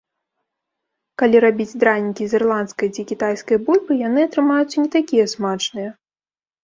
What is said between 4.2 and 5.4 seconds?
атрымаюцца не такія